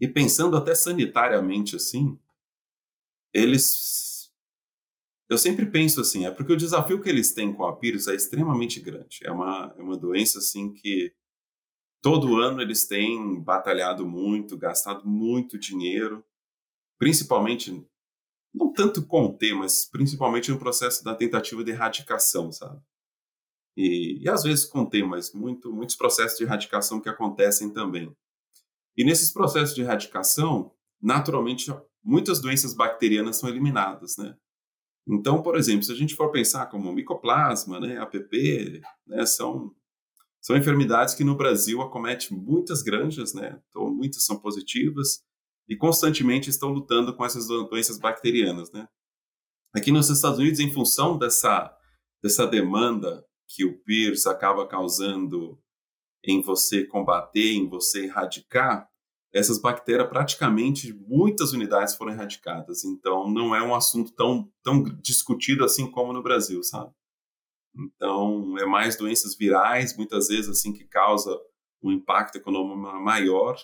[0.00, 2.18] E pensando até sanitariamente assim,
[3.32, 4.30] eles.
[5.28, 8.14] Eu sempre penso assim, é porque o desafio que eles têm com a Pires é
[8.14, 9.20] extremamente grande.
[9.24, 11.12] É uma, é uma doença assim que
[12.00, 16.24] todo ano eles têm batalhado muito, gastado muito dinheiro,
[16.98, 17.86] principalmente,
[18.54, 22.80] não tanto conter, mas principalmente no processo da tentativa de erradicação, sabe?
[23.76, 28.14] E, e às vezes conter, mas muito, muitos processos de erradicação que acontecem também.
[28.98, 31.72] E nesses processos de erradicação, naturalmente,
[32.02, 34.36] muitas doenças bacterianas são eliminadas, né?
[35.08, 39.72] Então, por exemplo, se a gente for pensar como micoplasma, né, APP, né, são
[40.40, 43.60] são enfermidades que no Brasil acometem muitas granjas, né?
[43.68, 45.22] Então, muitas são positivas
[45.68, 48.88] e constantemente estão lutando com essas doenças bacterianas, né?
[49.74, 51.72] Aqui nos Estados Unidos, em função dessa
[52.20, 55.60] dessa demanda que o PIRS acaba causando
[56.28, 58.86] em você combater, em você erradicar,
[59.32, 62.84] essas bactérias praticamente muitas unidades foram erradicadas.
[62.84, 66.92] Então não é um assunto tão tão discutido assim como no Brasil, sabe?
[67.74, 71.34] Então é mais doenças virais, muitas vezes assim que causa
[71.82, 73.56] um impacto econômico maior